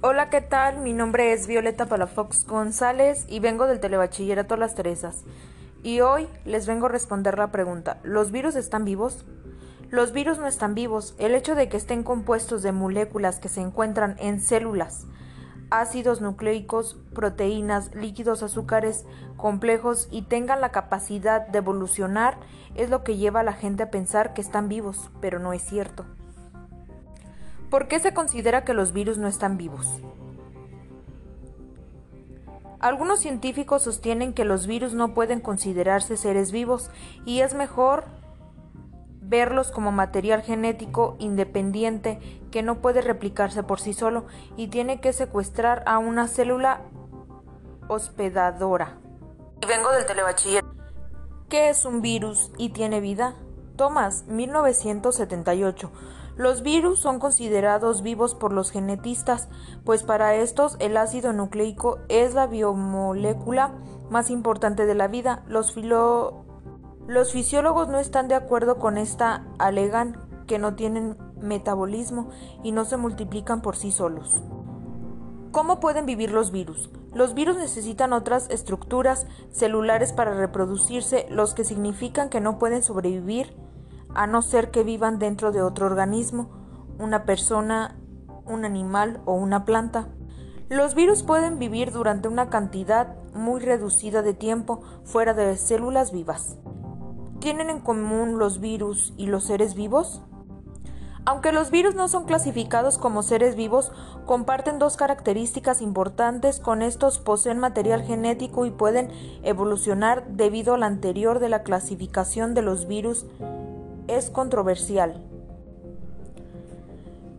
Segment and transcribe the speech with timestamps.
[0.00, 0.78] Hola, ¿qué tal?
[0.78, 5.24] Mi nombre es Violeta Palafox González y vengo del Telebachillerato Las Teresas.
[5.82, 9.24] Y hoy les vengo a responder la pregunta, ¿los virus están vivos?
[9.90, 11.16] Los virus no están vivos.
[11.18, 15.04] El hecho de que estén compuestos de moléculas que se encuentran en células,
[15.68, 19.04] ácidos nucleicos, proteínas, líquidos azúcares
[19.36, 22.36] complejos y tengan la capacidad de evolucionar
[22.76, 25.62] es lo que lleva a la gente a pensar que están vivos, pero no es
[25.62, 26.06] cierto.
[27.70, 29.86] ¿Por qué se considera que los virus no están vivos?
[32.80, 36.90] Algunos científicos sostienen que los virus no pueden considerarse seres vivos
[37.24, 38.04] y es mejor
[39.20, 42.18] verlos como material genético independiente
[42.50, 46.82] que no puede replicarse por sí solo y tiene que secuestrar a una célula
[47.88, 48.98] hospedadora.
[49.66, 50.04] Vengo del.
[51.48, 53.34] ¿Qué es un virus y tiene vida?
[53.76, 55.90] Thomas, 1978.
[56.38, 59.48] Los virus son considerados vivos por los genetistas,
[59.84, 63.74] pues para estos el ácido nucleico es la biomolécula
[64.08, 65.42] más importante de la vida.
[65.48, 72.30] Los, los fisiólogos no están de acuerdo con esta, alegan que no tienen metabolismo
[72.62, 74.40] y no se multiplican por sí solos.
[75.50, 76.88] ¿Cómo pueden vivir los virus?
[77.12, 83.56] Los virus necesitan otras estructuras celulares para reproducirse, los que significan que no pueden sobrevivir
[84.18, 86.50] a no ser que vivan dentro de otro organismo,
[86.98, 88.00] una persona,
[88.46, 90.08] un animal o una planta.
[90.68, 96.56] Los virus pueden vivir durante una cantidad muy reducida de tiempo fuera de células vivas.
[97.38, 100.20] ¿Tienen en común los virus y los seres vivos?
[101.24, 103.92] Aunque los virus no son clasificados como seres vivos,
[104.26, 106.58] comparten dos características importantes.
[106.58, 109.12] Con estos poseen material genético y pueden
[109.44, 113.24] evolucionar debido a la anterior de la clasificación de los virus
[114.08, 115.22] es controversial.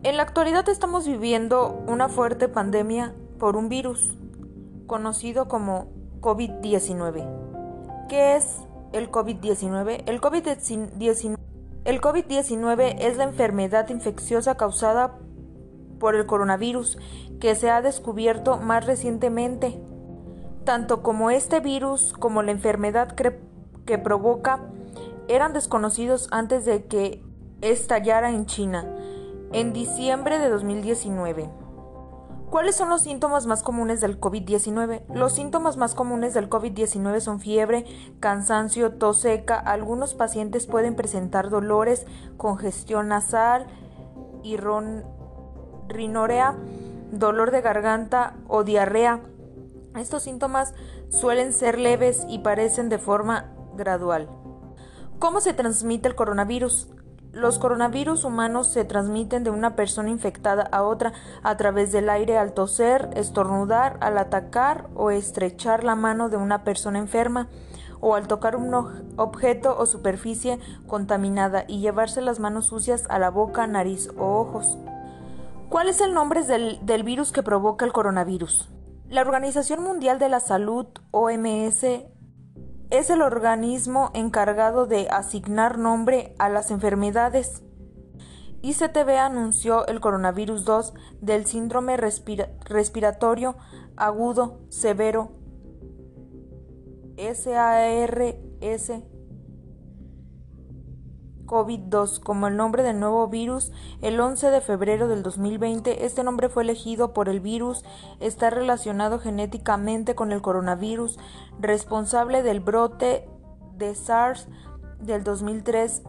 [0.02, 4.14] En la actualidad estamos viviendo una fuerte pandemia por un virus
[4.86, 5.88] conocido como
[6.20, 8.06] COVID-19.
[8.08, 8.62] ¿Qué es
[8.92, 10.04] el COVID-19?
[10.06, 11.36] El COVID-19
[11.84, 15.18] el COVID-19 es la enfermedad infecciosa causada
[15.98, 16.98] por el coronavirus
[17.40, 19.80] que se ha descubierto más recientemente.
[20.64, 24.60] Tanto como este virus como la enfermedad que provoca
[25.28, 27.22] eran desconocidos antes de que
[27.60, 28.86] estallara en China,
[29.52, 31.50] en diciembre de 2019.
[32.50, 35.02] ¿Cuáles son los síntomas más comunes del COVID-19?
[35.14, 37.84] Los síntomas más comunes del COVID-19 son fiebre,
[38.18, 39.56] cansancio, tos seca.
[39.56, 43.68] Algunos pacientes pueden presentar dolores, congestión nasal
[44.42, 44.56] y
[45.88, 46.56] rinorea,
[47.12, 49.20] dolor de garganta o diarrea.
[49.94, 50.74] Estos síntomas
[51.08, 54.28] suelen ser leves y parecen de forma gradual.
[55.20, 56.88] ¿Cómo se transmite el coronavirus?
[57.32, 62.38] Los coronavirus humanos se transmiten de una persona infectada a otra a través del aire
[62.38, 67.48] al toser, estornudar, al atacar o estrechar la mano de una persona enferma
[68.00, 68.72] o al tocar un
[69.18, 74.78] objeto o superficie contaminada y llevarse las manos sucias a la boca, nariz o ojos.
[75.68, 78.70] ¿Cuál es el nombre del, del virus que provoca el coronavirus?
[79.10, 81.84] La Organización Mundial de la Salud, OMS,
[82.90, 87.62] es el organismo encargado de asignar nombre a las enfermedades.
[88.62, 93.56] ICTV anunció el coronavirus 2 del síndrome respiratorio
[93.96, 95.30] agudo severo
[97.16, 98.90] SARS
[101.50, 103.72] COVID-2 como el nombre del nuevo virus
[104.02, 106.06] el 11 de febrero del 2020.
[106.06, 107.84] Este nombre fue elegido por el virus,
[108.20, 111.18] está relacionado genéticamente con el coronavirus
[111.58, 113.28] responsable del brote
[113.76, 114.46] de SARS
[115.00, 116.02] del 2003.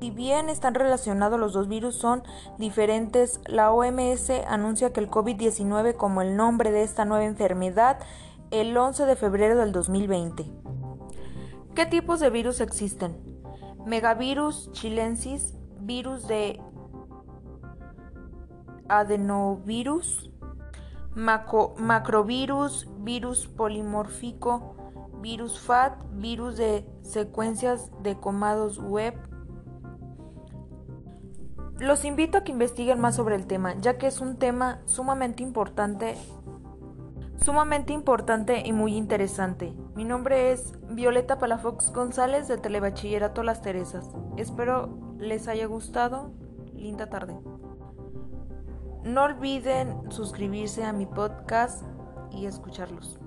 [0.00, 2.22] Si bien están relacionados los dos virus son
[2.58, 7.98] diferentes, la OMS anuncia que el COVID-19 como el nombre de esta nueva enfermedad
[8.52, 10.44] el 11 de febrero del 2020.
[11.74, 13.33] ¿Qué tipos de virus existen?
[13.86, 16.60] Megavirus chilensis, virus de
[18.88, 20.30] adenovirus,
[21.14, 24.76] macrovirus, virus polimórfico,
[25.20, 29.14] virus FAT, virus de secuencias de comandos web.
[31.78, 35.42] Los invito a que investiguen más sobre el tema, ya que es un tema sumamente
[35.42, 36.16] importante
[37.44, 39.74] sumamente importante y muy interesante.
[39.94, 44.10] Mi nombre es Violeta Palafox González de Telebachillerato Las Teresas.
[44.36, 46.32] Espero les haya gustado.
[46.74, 47.38] Linda tarde.
[49.04, 51.84] No olviden suscribirse a mi podcast
[52.32, 53.20] y escucharlos.